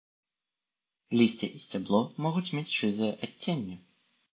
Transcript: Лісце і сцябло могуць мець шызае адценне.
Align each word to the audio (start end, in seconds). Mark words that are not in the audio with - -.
Лісце 1.21 1.47
і 1.61 1.63
сцябло 1.67 2.03
могуць 2.27 2.49
мець 2.55 2.67
шызае 2.79 3.13
адценне. 3.25 3.75